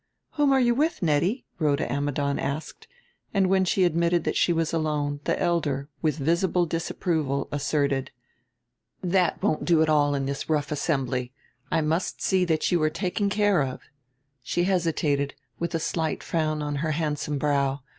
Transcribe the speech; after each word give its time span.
"Whom 0.31 0.51
are 0.51 0.59
you 0.59 0.73
with, 0.73 1.03
Nettie?" 1.03 1.45
Rhoda 1.59 1.85
Ammidon 1.85 2.39
asked; 2.39 2.87
and 3.35 3.45
when 3.51 3.65
she 3.65 3.83
admitted 3.83 4.23
that 4.23 4.35
she 4.35 4.51
was 4.51 4.73
alone 4.73 5.19
the 5.25 5.39
elder, 5.39 5.89
with 6.01 6.17
visible 6.17 6.65
disapproval, 6.65 7.47
asserted: 7.51 8.09
"That 9.03 9.39
won't 9.43 9.63
do 9.63 9.79
at 9.83 9.89
all 9.89 10.15
in 10.15 10.25
this 10.25 10.49
rough 10.49 10.71
assembly. 10.71 11.33
I 11.69 11.81
must 11.81 12.19
see 12.19 12.45
that 12.45 12.71
you 12.71 12.81
are 12.81 12.89
taken 12.89 13.29
care 13.29 13.61
of." 13.61 13.79
She 14.41 14.63
hesitated, 14.63 15.35
with 15.59 15.75
a 15.75 15.79
slight 15.79 16.23
frown 16.23 16.63
on 16.63 16.77
her 16.77 16.93
handsome 16.93 17.37
brow. 17.37 17.81